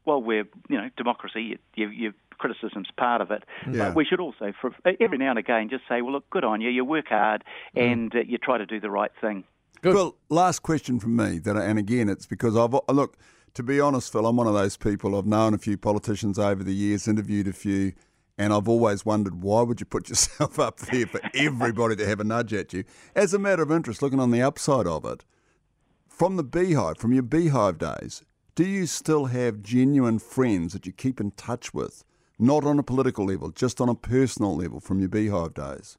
well, 0.05 0.21
we're 0.21 0.49
you 0.69 0.77
know 0.77 0.91
democracy. 0.97 1.59
You, 1.75 1.89
you, 1.89 2.13
criticism's 2.39 2.89
part 2.97 3.21
of 3.21 3.31
it. 3.31 3.45
Yeah. 3.71 3.87
But 3.87 3.95
we 3.95 4.05
should 4.05 4.19
also, 4.19 4.53
for 4.61 4.75
every 5.01 5.17
now 5.17 5.31
and 5.31 5.39
again, 5.39 5.69
just 5.71 5.85
say, 5.89 6.03
well, 6.03 6.13
look, 6.13 6.29
good 6.29 6.43
on 6.43 6.61
you. 6.61 6.71
You 6.71 6.85
work 6.85 7.09
hard 7.09 7.45
mm. 7.77 7.93
and 7.93 8.15
uh, 8.15 8.19
you 8.27 8.37
try 8.37 8.59
to 8.59 8.67
do 8.67 8.81
the 8.81 8.91
right 8.91 9.13
thing. 9.21 9.45
Good. 9.83 9.97
Well, 9.97 10.17
last 10.29 10.61
question 10.61 11.01
from 11.01 11.17
me. 11.17 11.39
That, 11.41 11.57
and 11.57 11.77
again, 11.77 12.09
it's 12.09 12.27
because 12.27 12.57
I've 12.57 12.75
look. 12.89 13.17
To 13.55 13.63
be 13.63 13.81
honest, 13.81 14.11
Phil, 14.11 14.25
I'm 14.25 14.37
one 14.37 14.47
of 14.47 14.55
those 14.55 14.79
people. 14.79 15.15
I've 15.19 15.27
known 15.27 15.53
a 15.53 15.59
few 15.59 15.77
politicians 15.77 16.39
over 16.39 16.65
the 16.65 16.73
years, 16.73 17.07
interviewed 17.07 17.49
a 17.49 17.53
few, 17.53 17.93
and 18.39 18.51
I've 18.53 18.69
always 18.69 19.05
wondered 19.05 19.43
why 19.43 19.63
would 19.63 19.81
you 19.81 19.85
put 19.85 20.09
yourself 20.09 20.59
up 20.59 20.79
there 20.79 21.07
for 21.07 21.21
everybody 21.35 21.97
to 21.97 22.07
have 22.07 22.21
a 22.21 22.25
nudge 22.25 22.55
at 22.55 22.73
you? 22.73 22.85
As 23.15 23.35
a 23.35 23.39
matter 23.39 23.63
of 23.63 23.73
interest, 23.73 24.01
looking 24.01 24.21
on 24.21 24.31
the 24.31 24.41
upside 24.41 24.87
of 24.87 25.05
it, 25.05 25.25
from 26.09 26.37
the 26.37 26.45
beehive, 26.45 26.99
from 26.99 27.13
your 27.13 27.25
beehive 27.25 27.77
days, 27.77 28.23
do 28.55 28.65
you 28.65 28.87
still 28.87 29.27
have 29.27 29.63
genuine 29.63 30.21
friends 30.21 30.73
that 30.75 30.87
you 30.87 30.93
keep 30.93 31.21
in 31.21 31.33
touch 31.33 31.75
with? 31.75 32.05
Not 32.39 32.65
on 32.65 32.79
a 32.79 32.83
political 32.85 33.27
level, 33.27 33.51
just 33.51 33.81
on 33.81 33.89
a 33.89 33.95
personal 33.95 34.57
level 34.57 34.79
from 34.79 35.01
your 35.01 35.09
beehive 35.09 35.55
days? 35.55 35.99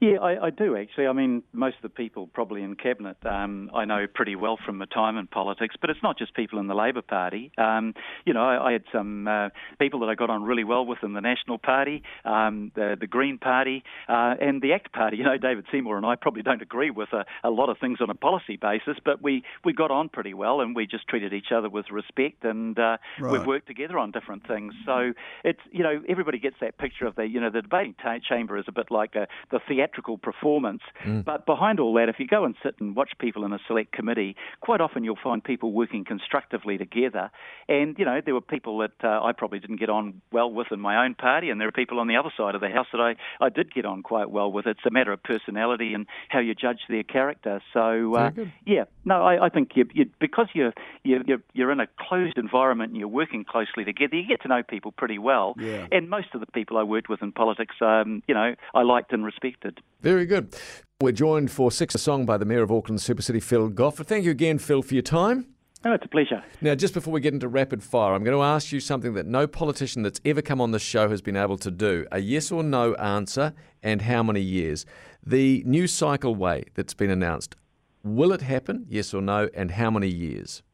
Yeah, 0.00 0.18
I, 0.22 0.46
I, 0.46 0.50
do 0.50 0.76
actually. 0.76 1.08
I 1.08 1.12
mean, 1.12 1.42
most 1.52 1.76
of 1.76 1.82
the 1.82 1.88
people 1.88 2.28
probably 2.28 2.62
in 2.62 2.76
cabinet 2.76 3.16
um, 3.26 3.68
I 3.74 3.84
know 3.84 4.06
pretty 4.06 4.36
well 4.36 4.56
from 4.64 4.78
my 4.78 4.84
time 4.84 5.16
in 5.16 5.26
politics, 5.26 5.74
but 5.80 5.90
it's 5.90 6.02
not 6.04 6.16
just 6.16 6.34
people 6.34 6.60
in 6.60 6.68
the 6.68 6.74
Labour 6.74 7.02
Party. 7.02 7.50
Um, 7.58 7.94
you 8.24 8.32
know, 8.32 8.42
I, 8.42 8.68
I 8.68 8.72
had 8.72 8.84
some 8.92 9.26
uh, 9.26 9.48
people 9.80 9.98
that 10.00 10.08
I 10.08 10.14
got 10.14 10.30
on 10.30 10.44
really 10.44 10.62
well 10.62 10.86
with 10.86 10.98
in 11.02 11.14
the 11.14 11.20
National 11.20 11.58
Party, 11.58 12.04
um, 12.24 12.70
the, 12.76 12.96
the 12.98 13.08
Green 13.08 13.38
Party, 13.38 13.82
uh, 14.08 14.34
and 14.40 14.62
the 14.62 14.72
ACT 14.72 14.92
Party. 14.92 15.16
You 15.16 15.24
know, 15.24 15.36
David 15.36 15.64
Seymour 15.72 15.96
and 15.96 16.06
I 16.06 16.14
probably 16.14 16.42
don't 16.42 16.62
agree 16.62 16.90
with 16.90 17.12
a, 17.12 17.24
a 17.42 17.50
lot 17.50 17.68
of 17.68 17.78
things 17.78 17.98
on 18.00 18.08
a 18.08 18.14
policy 18.14 18.56
basis, 18.56 18.98
but 19.04 19.20
we, 19.20 19.42
we 19.64 19.72
got 19.72 19.90
on 19.90 20.08
pretty 20.10 20.32
well 20.32 20.60
and 20.60 20.76
we 20.76 20.86
just 20.86 21.08
treated 21.08 21.32
each 21.32 21.50
other 21.52 21.68
with 21.68 21.86
respect 21.90 22.44
and 22.44 22.78
uh, 22.78 22.98
right. 23.18 23.32
we've 23.32 23.46
worked 23.46 23.66
together 23.66 23.98
on 23.98 24.12
different 24.12 24.46
things. 24.46 24.74
So 24.86 25.12
it's, 25.42 25.60
you 25.72 25.82
know, 25.82 26.02
everybody 26.08 26.38
gets 26.38 26.56
that 26.60 26.78
picture 26.78 27.06
of 27.06 27.16
the, 27.16 27.26
you 27.26 27.40
know, 27.40 27.50
the 27.50 27.62
debating 27.62 27.96
t- 28.00 28.20
chamber 28.28 28.56
is 28.58 28.66
a 28.68 28.72
bit 28.72 28.92
like 28.92 29.16
a, 29.16 29.26
the 29.50 29.58
theatre 29.66 29.87
theatrical 29.88 30.18
performance. 30.18 30.82
Mm. 31.04 31.24
But 31.24 31.46
behind 31.46 31.80
all 31.80 31.94
that, 31.94 32.08
if 32.08 32.16
you 32.18 32.26
go 32.26 32.44
and 32.44 32.54
sit 32.62 32.76
and 32.80 32.94
watch 32.94 33.12
people 33.18 33.44
in 33.44 33.52
a 33.52 33.58
select 33.66 33.92
committee, 33.92 34.36
quite 34.60 34.80
often 34.80 35.04
you'll 35.04 35.18
find 35.22 35.42
people 35.42 35.72
working 35.72 36.04
constructively 36.04 36.78
together. 36.78 37.30
And, 37.68 37.98
you 37.98 38.04
know, 38.04 38.20
there 38.24 38.34
were 38.34 38.40
people 38.40 38.78
that 38.78 38.92
uh, 39.02 39.22
I 39.22 39.32
probably 39.32 39.58
didn't 39.58 39.76
get 39.76 39.90
on 39.90 40.20
well 40.32 40.50
with 40.50 40.68
in 40.72 40.80
my 40.80 41.04
own 41.04 41.14
party, 41.14 41.50
and 41.50 41.60
there 41.60 41.68
are 41.68 41.72
people 41.72 42.00
on 42.00 42.08
the 42.08 42.16
other 42.16 42.30
side 42.36 42.54
of 42.54 42.60
the 42.60 42.68
house 42.68 42.86
that 42.92 43.00
I, 43.00 43.16
I 43.44 43.48
did 43.48 43.72
get 43.72 43.84
on 43.84 44.02
quite 44.02 44.30
well 44.30 44.50
with. 44.50 44.66
It's 44.66 44.80
a 44.86 44.90
matter 44.90 45.12
of 45.12 45.22
personality 45.22 45.94
and 45.94 46.06
how 46.28 46.40
you 46.40 46.54
judge 46.54 46.80
their 46.88 47.02
character. 47.02 47.60
So, 47.72 48.14
uh, 48.14 48.30
yeah, 48.64 48.84
no, 49.04 49.22
I, 49.22 49.46
I 49.46 49.48
think 49.48 49.70
you, 49.74 49.86
you, 49.92 50.06
because 50.20 50.48
you're, 50.54 50.72
you're, 51.04 51.38
you're 51.52 51.72
in 51.72 51.80
a 51.80 51.86
closed 51.98 52.38
environment 52.38 52.90
and 52.90 52.98
you're 52.98 53.08
working 53.08 53.44
closely 53.44 53.84
together, 53.84 54.16
you 54.16 54.26
get 54.26 54.42
to 54.42 54.48
know 54.48 54.62
people 54.62 54.92
pretty 54.92 55.18
well. 55.18 55.54
Yeah. 55.58 55.86
And 55.90 56.08
most 56.08 56.28
of 56.34 56.40
the 56.40 56.46
people 56.46 56.78
I 56.78 56.82
worked 56.82 57.08
with 57.08 57.22
in 57.22 57.32
politics, 57.32 57.76
um, 57.80 58.22
you 58.26 58.34
know, 58.34 58.54
I 58.74 58.82
liked 58.82 59.12
and 59.12 59.24
respected. 59.24 59.77
Very 60.00 60.26
good. 60.26 60.54
We're 61.00 61.12
joined 61.12 61.50
for 61.50 61.70
Six 61.70 61.94
a 61.94 61.98
Song 61.98 62.26
by 62.26 62.36
the 62.38 62.44
Mayor 62.44 62.62
of 62.62 62.72
Auckland 62.72 63.00
Super 63.00 63.22
City, 63.22 63.40
Phil 63.40 63.68
Goff. 63.68 63.98
Thank 63.98 64.24
you 64.24 64.30
again, 64.30 64.58
Phil, 64.58 64.82
for 64.82 64.94
your 64.94 65.02
time. 65.02 65.46
Oh, 65.84 65.92
it's 65.92 66.04
a 66.04 66.08
pleasure. 66.08 66.42
Now, 66.60 66.74
just 66.74 66.92
before 66.92 67.12
we 67.12 67.20
get 67.20 67.34
into 67.34 67.46
rapid 67.46 67.84
fire, 67.84 68.12
I'm 68.14 68.24
going 68.24 68.36
to 68.36 68.42
ask 68.42 68.72
you 68.72 68.80
something 68.80 69.14
that 69.14 69.26
no 69.26 69.46
politician 69.46 70.02
that's 70.02 70.20
ever 70.24 70.42
come 70.42 70.60
on 70.60 70.72
the 70.72 70.80
show 70.80 71.08
has 71.08 71.22
been 71.22 71.36
able 71.36 71.56
to 71.58 71.70
do 71.70 72.04
a 72.10 72.18
yes 72.18 72.50
or 72.50 72.64
no 72.64 72.94
answer, 72.94 73.54
and 73.80 74.02
how 74.02 74.24
many 74.24 74.40
years. 74.40 74.84
The 75.24 75.62
new 75.64 75.84
cycleway 75.84 76.64
that's 76.74 76.94
been 76.94 77.10
announced, 77.10 77.54
will 78.02 78.32
it 78.32 78.40
happen, 78.42 78.86
yes 78.88 79.14
or 79.14 79.22
no, 79.22 79.48
and 79.54 79.70
how 79.70 79.90
many 79.92 80.08
years? 80.08 80.64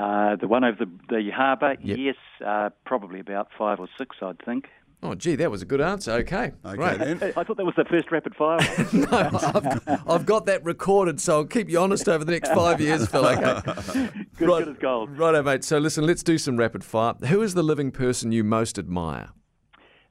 Uh, 0.00 0.34
the 0.34 0.48
one 0.48 0.64
over 0.64 0.84
the, 0.84 0.90
the 1.10 1.30
harbour, 1.30 1.76
Yep. 1.80 1.98
yes, 1.98 2.16
uh, 2.44 2.70
probably 2.84 3.20
about 3.20 3.48
five 3.56 3.78
or 3.78 3.88
six, 3.98 4.16
I'd 4.20 4.42
think. 4.44 4.66
Oh, 5.02 5.14
gee, 5.14 5.34
that 5.36 5.50
was 5.50 5.62
a 5.62 5.64
good 5.64 5.80
answer. 5.80 6.12
Okay, 6.12 6.52
Okay, 6.64 6.76
great. 6.76 6.98
then. 6.98 7.32
I 7.34 7.42
thought 7.42 7.56
that 7.56 7.64
was 7.64 7.74
the 7.76 7.86
first 7.86 8.10
rapid 8.12 8.34
fire. 8.34 8.58
No, 8.92 9.06
I've, 9.10 10.08
I've 10.08 10.26
got 10.26 10.44
that 10.46 10.62
recorded, 10.64 11.20
so 11.20 11.36
I'll 11.38 11.44
keep 11.46 11.70
you 11.70 11.78
honest 11.80 12.06
over 12.08 12.22
the 12.24 12.32
next 12.32 12.50
five 12.52 12.80
years, 12.82 13.06
Phil. 13.08 13.24
Okay. 13.24 13.60
good, 14.36 14.46
good 14.46 14.68
as 14.68 14.76
gold. 14.76 15.16
Righto, 15.18 15.42
mate. 15.42 15.64
So 15.64 15.78
listen, 15.78 16.04
let's 16.06 16.22
do 16.22 16.36
some 16.36 16.56
rapid 16.58 16.84
fire. 16.84 17.14
Who 17.28 17.40
is 17.40 17.54
the 17.54 17.62
living 17.62 17.90
person 17.92 18.30
you 18.30 18.44
most 18.44 18.78
admire? 18.78 19.30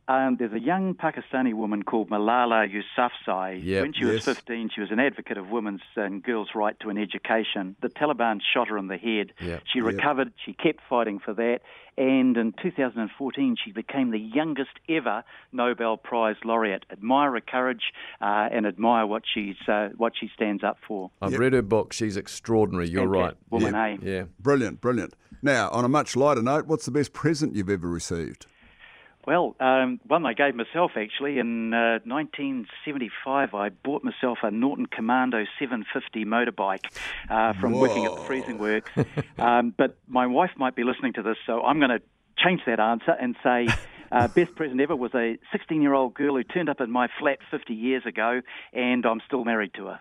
Um, 0.09 0.37
there's 0.39 0.53
a 0.53 0.59
young 0.59 0.95
Pakistani 0.95 1.53
woman 1.53 1.83
called 1.83 2.09
Malala 2.09 2.67
Yousafzai. 2.67 3.63
Yep. 3.63 3.81
when 3.83 3.93
she 3.93 4.05
was 4.05 4.15
Yes. 4.15 4.25
15, 4.25 4.69
she 4.73 4.81
was 4.81 4.89
an 4.89 4.99
advocate 4.99 5.37
of 5.37 5.51
women's 5.51 5.81
and 5.95 6.23
girls' 6.23 6.49
right 6.55 6.75
to 6.79 6.89
an 6.89 6.97
education. 6.97 7.75
The 7.81 7.89
Taliban 7.89 8.39
shot 8.41 8.69
her 8.69 8.77
in 8.79 8.87
the 8.87 8.97
head. 8.97 9.33
Yep. 9.39 9.61
She 9.71 9.81
recovered. 9.81 10.33
She 10.43 10.53
kept 10.53 10.79
fighting 10.89 11.19
for 11.19 11.35
that. 11.35 11.59
And 11.95 12.35
in 12.37 12.53
2014, 12.53 13.55
she 13.63 13.71
became 13.71 14.09
the 14.09 14.17
youngest 14.19 14.71
ever 14.89 15.23
Nobel 15.51 15.95
Prize 15.97 16.37
laureate. 16.43 16.85
Admire 16.91 17.33
her 17.33 17.41
courage 17.41 17.91
uh, 18.19 18.49
and 18.51 18.65
admire 18.65 19.05
what 19.05 19.23
she's 19.31 19.57
uh, 19.67 19.89
what 19.97 20.13
she 20.19 20.27
stands 20.33 20.63
up 20.63 20.77
for. 20.87 21.11
I've 21.21 21.33
Yep. 21.33 21.39
read 21.39 21.53
her 21.53 21.61
book. 21.61 21.93
She's 21.93 22.17
extraordinary. 22.17 22.89
You're 22.89 23.05
right. 23.05 23.35
Fantastic 23.51 23.51
Woman, 23.51 23.75
eh? 23.75 23.97
Yeah. 24.01 24.23
Brilliant, 24.39 24.81
brilliant. 24.81 25.13
Now, 25.43 25.69
on 25.69 25.85
a 25.85 25.89
much 25.89 26.15
lighter 26.15 26.41
note, 26.41 26.65
what's 26.65 26.85
the 26.85 26.91
best 26.91 27.13
present 27.13 27.55
you've 27.55 27.69
ever 27.69 27.87
received? 27.87 28.47
Well, 29.29 29.55
um, 29.59 29.99
one 30.07 30.25
I 30.25 30.33
gave 30.33 30.55
myself 30.55 30.93
actually 30.95 31.37
in 31.37 31.71
uh, 31.71 31.99
1975. 32.03 33.53
I 33.53 33.69
bought 33.69 34.03
myself 34.03 34.39
a 34.41 34.49
Norton 34.49 34.87
Commando 34.87 35.45
750 35.59 36.25
motorbike 36.25 36.85
uh, 37.29 37.53
from 37.61 37.73
working 37.73 38.05
at 38.05 38.15
the 38.15 38.21
freezing 38.21 38.57
works. 38.57 38.89
um, 39.37 39.71
but 39.77 39.99
my 40.07 40.25
wife 40.25 40.49
might 40.57 40.75
be 40.75 40.83
listening 40.83 41.13
to 41.13 41.21
this, 41.21 41.37
so 41.45 41.61
I'm 41.61 41.77
going 41.77 41.91
to 41.91 42.01
change 42.43 42.61
that 42.65 42.79
answer 42.79 43.11
and 43.11 43.35
say. 43.43 43.67
Uh, 44.11 44.27
best 44.35 44.55
present 44.55 44.81
ever 44.81 44.95
was 44.95 45.13
a 45.13 45.37
16 45.51 45.79
year 45.79 45.93
old 45.93 46.15
girl 46.15 46.35
who 46.35 46.43
turned 46.43 46.67
up 46.67 46.81
in 46.81 46.89
my 46.89 47.07
flat 47.19 47.37
50 47.51 47.71
years 47.75 48.07
ago, 48.07 48.41
and 48.73 49.05
I'm 49.05 49.21
still 49.27 49.45
married 49.45 49.75
to 49.75 49.85
her. 49.85 49.99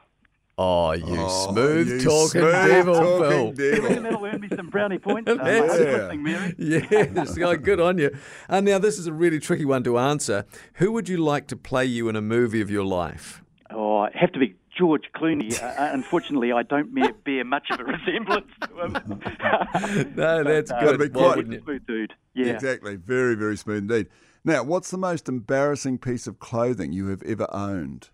Oh, 0.60 0.90
you 0.92 1.04
Oh, 1.16 1.52
smooth 1.52 1.88
you 1.88 2.00
talking 2.00 2.40
smooth 2.40 2.52
devil, 2.52 2.94
talking 2.94 3.30
Phil. 3.30 3.46
And 3.48 3.56
devil. 3.56 4.02
that'll 4.02 4.26
earn 4.26 4.40
me 4.40 4.48
some 4.56 4.68
brownie 4.70 4.98
points. 4.98 5.30
Uh, 5.30 5.36
That's 5.36 5.78
mate. 5.78 5.80
it. 5.88 5.92
listening, 5.92 6.22
Mary. 6.24 6.54
Yes, 6.58 7.38
oh, 7.40 7.56
good 7.56 7.80
on 7.80 7.98
you. 7.98 8.10
And 8.48 8.66
now 8.66 8.78
this 8.78 8.98
is 8.98 9.06
a 9.06 9.12
really 9.12 9.38
tricky 9.38 9.64
one 9.64 9.84
to 9.84 9.98
answer. 9.98 10.44
Who 10.74 10.90
would 10.92 11.08
you 11.08 11.18
like 11.18 11.46
to 11.48 11.56
play 11.56 11.84
you 11.84 12.08
in 12.08 12.16
a 12.16 12.20
movie 12.22 12.60
of 12.60 12.70
your 12.70 12.84
life? 12.84 13.42
Oh, 13.70 13.98
I 13.98 14.10
have 14.14 14.32
to 14.32 14.38
be 14.40 14.56
George 14.76 15.04
Clooney. 15.14 15.62
Uh, 15.62 15.74
unfortunately, 15.92 16.50
I 16.52 16.62
don't 16.64 16.92
bear, 16.94 17.12
bear 17.12 17.44
much 17.44 17.68
of 17.70 17.78
a 17.80 17.84
resemblance 17.92 18.46
to 18.62 18.80
him. 18.84 20.12
No, 20.16 20.42
that's 20.42 20.70
uh, 20.72 20.80
good. 20.80 20.98
That'd 20.98 21.12
be 21.12 21.18
quite- 21.18 21.36
wouldn't? 21.36 21.62
Smooth 21.64 21.86
dude. 21.86 22.14
Yeah. 22.34 22.46
Exactly. 22.46 22.96
Very, 22.96 23.34
very 23.36 23.56
smooth 23.56 23.78
indeed. 23.90 24.08
Now, 24.44 24.62
what's 24.64 24.90
the 24.90 24.98
most 24.98 25.28
embarrassing 25.28 25.98
piece 25.98 26.26
of 26.26 26.38
clothing 26.40 26.92
you 26.92 27.08
have 27.08 27.22
ever 27.22 27.46
owned? 27.52 28.10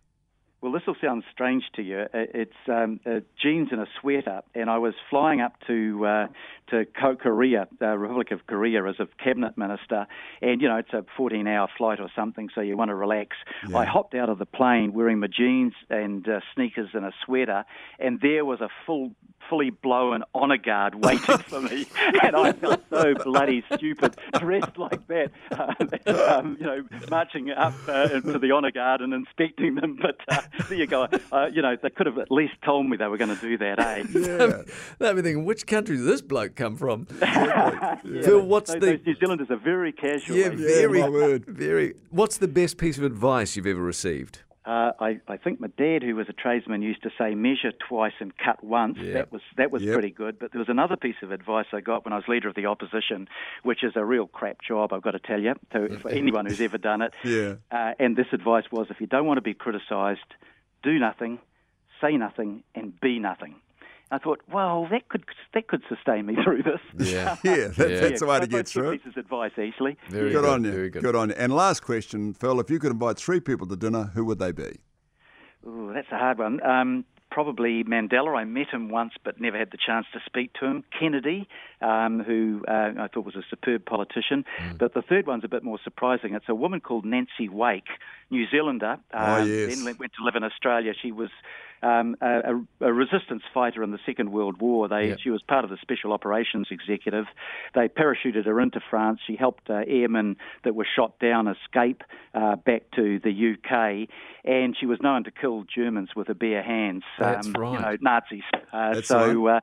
Well, 0.65 0.73
this 0.73 0.87
will 0.87 0.97
sound 0.99 1.25
strange 1.31 1.65
to 1.75 1.83
you. 1.83 2.07
Uh, 2.15 2.25
It's 2.33 2.63
um, 2.69 2.99
uh, 3.05 3.21
jeans 3.39 3.69
and 3.71 3.83
a 3.83 3.87
sweater, 4.01 4.41
and 4.55 4.71
I 4.71 4.79
was 4.79 4.95
flying 5.11 5.43
up 5.43 5.53
to 5.67 6.07
uh, 6.07 6.27
to 6.71 6.87
Ko- 6.99 7.17
Korea, 7.17 7.69
the 7.81 7.99
Republic 7.99 8.31
of 8.31 8.47
Korea, 8.47 8.83
as 8.87 8.95
a 8.99 9.07
cabinet 9.23 9.59
minister. 9.59 10.07
And 10.41 10.63
you 10.63 10.69
know, 10.69 10.79
it's 10.79 10.95
a 10.95 11.05
14-hour 11.21 11.69
flight 11.77 12.01
or 12.01 12.09
something, 12.17 12.49
so 12.55 12.63
you 12.63 12.79
want 12.79 12.89
to 12.89 12.95
relax. 12.95 13.37
Yeah. 13.69 13.77
I 13.77 13.85
hopped 13.85 14.15
out 14.15 14.31
of 14.31 14.39
the 14.39 14.47
plane 14.47 14.95
wearing 14.95 15.19
my 15.21 15.27
jeans 15.27 15.75
and 15.91 16.27
uh, 16.27 16.41
sneakers 16.55 16.89
and 16.95 17.05
a 17.05 17.13
sweater, 17.27 17.67
and 17.99 18.19
there 18.23 18.47
was 18.47 18.63
a 18.63 18.71
full. 18.87 19.11
Fully 19.51 19.71
blown 19.71 20.23
honor 20.35 20.57
guard 20.57 20.95
waiting 21.05 21.39
for 21.39 21.61
me, 21.61 21.87
and 22.23 22.35
I 22.35 22.53
felt 22.53 22.83
so 22.89 23.15
bloody 23.15 23.63
stupid, 23.75 24.17
dressed 24.39 24.79
like 24.79 25.07
that. 25.09 25.31
Uh, 25.51 26.39
um, 26.39 26.57
you 26.59 26.67
know, 26.67 26.85
marching 27.11 27.51
up 27.51 27.75
uh, 27.87 28.09
to 28.09 28.39
the 28.39 28.51
honor 28.53 28.71
guard 28.71 29.01
and 29.01 29.13
inspecting 29.13 29.75
them. 29.77 29.99
But 30.05 30.17
uh, 30.29 30.43
there 30.69 30.79
you 30.79 30.87
go. 30.87 31.09
Uh, 31.33 31.49
you 31.53 31.63
know, 31.63 31.77
they 31.81 31.89
could 31.91 32.07
have 32.07 32.19
at 32.19 32.31
least 32.31 32.55
told 32.65 32.87
me 32.87 32.97
they 32.97 33.07
were 33.07 33.17
going 33.17 33.35
to 33.35 33.41
do 33.41 33.57
that, 33.59 33.79
eh? 33.79 34.05
Yeah. 34.15 35.09
I'd 35.09 35.17
be 35.17 35.23
thinking, 35.23 35.45
which 35.45 35.67
country 35.67 35.97
did 35.97 36.07
this 36.07 36.21
bloke 36.23 36.57
come 36.57 36.77
from? 36.77 37.07
Phil, 37.07 38.41
what's 38.47 38.73
Those, 38.73 38.81
the 38.81 39.01
New 39.07 39.15
Zealanders 39.17 39.51
are 39.51 39.57
very 39.57 39.93
casual. 39.93 40.37
yeah, 40.37 40.47
eh? 40.47 40.51
very, 40.57 41.39
very. 41.39 41.95
What's 42.11 42.39
the 42.39 42.49
best 42.49 42.77
piece 42.79 42.99
of 42.99 43.05
advice 43.05 43.57
you've 43.57 43.67
ever 43.67 43.81
received? 43.83 44.41
Uh, 44.67 44.93
I, 44.99 45.21
I 45.29 45.37
think 45.37 45.61
my 45.61 45.67
dad, 45.77 46.03
who 46.03 46.17
was 46.17 46.27
a 46.31 46.33
tradesman, 46.33 46.81
used 46.81 47.03
to 47.03 47.11
say 47.19 47.35
measure 47.35 47.71
twice 47.87 48.15
and 48.19 48.33
cut 48.37 48.65
once. 48.65 48.97
Yep. 48.99 49.13
That 49.13 49.33
was 49.33 49.43
that 49.59 49.71
was 49.71 49.83
Yep. 49.83 49.93
pretty 49.93 50.11
good. 50.11 50.39
But 50.39 50.53
there 50.53 50.59
was 50.59 50.71
another 50.71 50.97
piece 50.97 51.17
of 51.23 51.33
advice 51.33 51.67
I 51.73 51.81
got 51.81 52.05
when 52.07 52.15
I 52.15 52.17
was 52.17 52.25
leader 52.29 52.49
of 52.49 52.55
the 52.55 52.65
opposition, 52.67 53.29
which 53.63 53.85
is 53.85 53.93
a 53.95 54.05
real 54.05 54.27
crap 54.27 54.63
job. 54.67 54.93
I've 54.95 55.03
got 55.03 55.11
to 55.11 55.19
tell 55.19 55.41
you, 55.41 55.55
to, 55.73 55.99
for 56.03 56.09
anyone 56.11 56.47
who's 56.47 56.63
ever 56.63 56.79
done 56.79 57.03
it. 57.03 57.13
Yeah. 57.23 57.57
Uh, 57.71 57.93
and 57.99 58.17
this 58.17 58.29
advice 58.33 58.65
was, 58.73 58.87
if 58.89 59.01
you 59.03 59.07
don't 59.07 59.27
want 59.27 59.37
to 59.37 59.43
be 59.43 59.53
criticised, 59.55 60.21
do 60.83 60.99
nothing, 60.99 61.41
say 62.01 62.17
nothing, 62.17 62.63
and 62.75 62.99
be 63.01 63.19
nothing. 63.19 63.57
I 64.11 64.19
thought, 64.19 64.41
well, 64.53 64.87
that 64.91 65.09
could 65.09 65.25
that 65.55 65.67
could 65.67 65.83
sustain 65.89 66.27
me 66.27 66.37
through 66.45 66.63
this. 66.63 66.81
Yeah. 67.13 67.37
Yeah, 67.45 67.69
that, 67.69 67.91
Yeah. 67.91 68.01
that's 68.01 68.21
the 68.21 68.27
way 68.27 68.39
to 68.41 68.47
get 68.47 68.69
through 68.69 68.91
it. 68.91 68.99
pieces 69.03 69.17
of 69.17 69.25
advice, 69.25 69.53
actually. 69.59 69.97
Very 70.11 70.31
Good 70.31 70.43
good, 70.43 70.51
on 70.51 70.65
you. 70.65 70.73
Very 70.73 70.91
good. 70.91 71.03
Good 71.03 71.17
on 71.17 71.31
you. 71.31 71.35
And 71.37 71.53
last 71.55 71.81
question, 71.81 72.33
Phil, 72.35 72.61
if 72.61 72.71
you 72.71 72.79
could 72.79 72.93
invite 72.93 73.17
three 73.19 73.41
people 73.41 73.67
to 73.67 73.77
dinner, 73.77 74.11
who 74.15 74.25
would 74.27 74.39
they 74.39 74.53
be? 74.53 74.79
Ooh, 75.67 75.91
that's 75.95 76.07
a 76.13 76.19
hard 76.19 76.39
one. 76.39 76.63
Um, 76.65 77.05
probably 77.35 77.83
Mandela. 77.83 78.37
I 78.37 78.45
met 78.45 78.69
him 78.69 78.89
once, 78.89 79.15
but 79.25 79.41
never 79.41 79.59
had 79.59 79.73
the 79.73 79.79
chance 79.85 80.07
to 80.13 80.21
speak 80.25 80.53
to 80.61 80.67
him. 80.67 80.85
Kennedy, 80.97 81.49
um, 81.83 82.23
who 82.23 82.63
uh, 82.69 82.93
I 82.97 83.09
thought 83.13 83.27
was 83.27 83.35
a 83.35 83.43
superb 83.51 83.85
politician. 83.85 84.45
Mm. 84.63 84.79
But 84.79 84.95
the 84.95 85.03
third 85.03 85.27
one's 85.27 85.43
a 85.43 85.49
bit 85.49 85.65
more 85.65 85.81
surprising. 85.83 86.35
It's 86.35 86.49
a 86.49 86.55
woman 86.55 86.81
called 86.81 87.05
Nancy 87.05 87.49
Wake, 87.49 87.89
New 88.31 88.47
Zealander. 88.49 88.99
Oh, 89.13 89.43
um, 89.43 89.49
yes. 89.49 89.75
Then 89.75 89.97
went 89.99 90.13
to 90.13 90.25
live 90.25 90.37
in 90.37 90.45
Australia. 90.45 90.93
She 91.03 91.11
was 91.11 91.31
um, 91.85 92.17
a, 92.21 92.63
a, 92.81 92.93
resistance 92.93 93.43
fighter 93.53 93.83
in 93.83 93.91
the 93.91 93.99
Second 94.07 94.33
World 94.33 94.61
War. 94.61 94.89
They, 94.89 95.09
Yep. 95.09 95.19
She 95.23 95.31
was 95.31 95.43
part 95.43 95.65
of 95.65 95.71
the 95.71 95.77
Special 95.83 96.13
Operations 96.13 96.69
Executive. 96.71 97.27
They 97.75 97.89
parachuted 97.89 98.47
her 98.47 98.59
into 98.61 98.81
France. 98.89 99.21
She 99.27 99.37
helped 99.37 99.69
uh, 99.69 99.83
airmen 99.87 100.37
that 100.65 100.75
were 100.75 100.87
shot 100.97 101.19
down 101.19 101.47
escape 101.47 102.03
uh, 102.33 102.57
back 102.57 102.85
to 102.97 103.21
the 103.21 103.55
UK, 103.55 104.09
and 104.45 104.75
she 104.79 104.87
was 104.87 104.99
known 105.03 105.25
to 105.25 105.31
kill 105.31 105.65
Germans 105.65 106.11
with 106.17 106.29
her 106.29 106.35
bare 106.35 106.63
hands. 106.63 107.03
That's 107.25 107.47
um, 107.49 107.53
right. 107.55 107.73
You 107.73 107.79
know, 107.81 107.97
Nazis. 108.01 108.43
Uh, 108.73 108.95
That's 108.95 109.09
so. 109.09 109.47
Uh, 109.47 109.61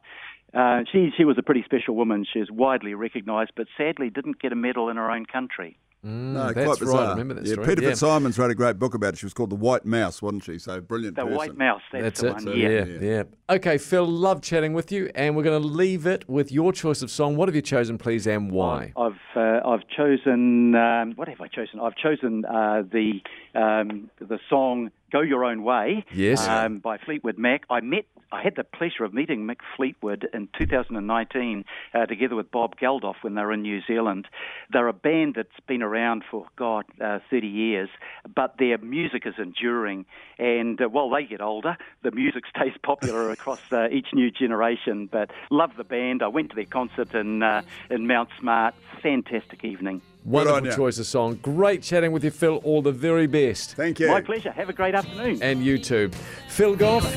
uh, 0.54 0.82
she 0.92 1.12
she 1.16 1.24
was 1.24 1.38
a 1.38 1.44
pretty 1.44 1.64
special 1.64 1.96
woman. 1.96 2.26
She 2.32 2.40
is 2.40 2.52
widely 2.52 2.94
recognised, 2.94 3.52
but 3.56 3.68
sadly 3.78 4.10
didn't 4.10 4.40
get 4.42 4.52
a 4.52 4.56
medal 4.56 4.90
in 4.90 4.98
her 4.98 5.10
own 5.10 5.26
country. 5.26 5.78
Mm, 6.06 6.34
No, 6.34 6.52
that's 6.52 6.66
quite 6.66 6.80
bizarre. 6.80 6.98
right. 7.02 7.08
I 7.08 7.12
remember 7.12 7.36
that 7.36 7.46
yeah, 7.46 7.54
story. 7.54 7.68
Peter 7.68 7.84
yeah. 7.84 7.90
Fitzsimons 7.90 8.38
wrote 8.40 8.50
a 8.50 8.56
great 8.56 8.80
book 8.80 8.96
about 8.96 9.14
it. 9.14 9.20
She 9.20 9.26
was 9.28 9.36
called 9.36 9.52
The 9.52 9.56
White 9.56 9.86
Mouse, 9.86 10.20
wasn't 10.20 10.44
she? 10.44 10.58
So 10.58 10.82
brilliant 10.82 11.16
The 11.16 11.22
person. 11.22 11.38
White 11.38 11.58
Mouse. 11.58 11.82
That's, 11.92 12.04
That's 12.04 12.22
the 12.22 12.28
it. 12.28 12.34
one. 12.34 12.42
So, 12.42 12.54
yeah. 12.54 12.70
yeah, 12.70 12.84
Yeah. 12.86 13.00
yeah. 13.00 13.24
Okay, 13.56 13.78
Phil, 13.78 14.06
love 14.08 14.42
chatting 14.42 14.74
with 14.74 14.92
you, 14.92 15.12
and 15.14 15.36
we're 15.38 15.44
going 15.44 15.62
to 15.62 15.68
leave 15.68 16.08
it 16.08 16.28
with 16.28 16.52
your 16.52 16.74
choice 16.74 17.04
of 17.04 17.12
song. 17.12 17.36
What 17.38 17.48
have 17.50 17.56
you 17.56 17.62
chosen, 17.62 18.00
please, 18.00 18.26
and 18.26 18.52
why? 18.52 18.94
I've 18.98 19.14
uh, 19.36 19.60
I've 19.64 19.88
chosen 19.96 20.74
um, 20.74 21.14
what 21.18 21.28
have 21.28 21.40
I 21.40 21.48
chosen? 21.48 21.80
I've 21.80 21.96
chosen 21.96 22.46
uh, 22.46 22.82
the 22.92 23.22
um, 23.54 24.10
the 24.20 24.40
song 24.50 24.90
"Go 25.12 25.22
Your 25.22 25.46
Own 25.46 25.64
Way" 25.64 26.06
Yes. 26.14 26.48
um, 26.48 26.80
by 26.80 26.98
Fleetwood 26.98 27.38
Mac. 27.38 27.64
I 27.70 27.82
met 27.82 28.06
I 28.32 28.42
had 28.42 28.56
the 28.56 28.64
pleasure 28.64 29.04
of 29.04 29.14
meeting 29.14 29.46
Mick 29.46 29.58
Fleetwood 29.76 30.28
in 30.34 30.48
2019 30.58 31.66
uh, 31.94 32.06
together 32.06 32.36
with 32.36 32.50
Bob 32.50 32.78
Geldof 32.80 33.16
when 33.22 33.36
they 33.36 33.42
were 33.42 33.52
in 33.52 33.62
New 33.62 33.82
Zealand. 33.86 34.28
They're 34.72 34.88
a 34.88 34.94
band 34.94 35.36
that's 35.36 35.50
been 35.68 35.82
around 35.84 36.24
for 36.32 36.48
God 36.56 36.86
uh, 37.02 37.20
30 37.30 37.48
years, 37.48 37.90
but 38.34 38.56
their 38.58 38.78
music 38.78 39.24
is 39.26 39.34
enduring. 39.38 40.06
And 40.40 40.82
uh, 40.82 40.88
while 40.88 41.10
they 41.10 41.26
get 41.26 41.42
older, 41.42 41.76
the 42.04 42.12
music 42.12 42.44
stays 42.56 42.74
popular 42.84 43.32
across 43.32 43.62
uh, 43.72 43.90
each 43.92 44.08
new 44.14 44.32
generation. 44.32 45.10
But 45.12 45.32
love 45.50 45.72
the 45.76 45.84
band. 45.84 46.24
I 46.24 46.28
went 46.30 46.52
to 46.52 46.56
their 46.56 46.66
concert 46.66 47.14
in 47.14 47.44
uh, 47.44 47.64
in 47.90 48.08
Mount 48.08 48.30
Smart. 48.40 48.76
Fantastic 49.02 49.66
evening. 49.66 50.02
Wonderful 50.24 50.58
on 50.58 50.66
ya. 50.66 50.76
choice 50.76 51.00
of 51.00 51.06
song. 51.06 51.40
Great 51.42 51.82
chatting 51.82 52.12
with 52.12 52.24
you, 52.24 52.32
Phil. 52.32 52.58
All 52.64 52.82
the 52.82 52.92
very 52.92 53.28
best. 53.28 53.76
Thank 53.76 54.00
you. 54.00 54.08
My 54.08 54.22
pleasure. 54.22 54.52
Have 54.52 54.70
a 54.70 54.74
great 54.74 54.96
afternoon. 54.96 55.40
And 55.42 55.64
you 55.64 55.78
too. 55.78 56.12
Phil 56.50 56.76
Goff 56.76 57.10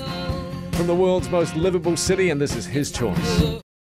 from 0.75 0.87
the 0.87 0.95
world's 0.95 1.29
most 1.29 1.55
livable 1.57 1.97
city, 1.97 2.31
and 2.31 2.41
this 2.41 2.57
is 2.57 2.67
his 2.67 2.91
choice. 2.91 3.64